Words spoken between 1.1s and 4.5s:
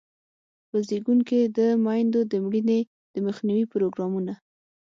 کې د میندو د مړینې د مخنیوي پروګرامونه.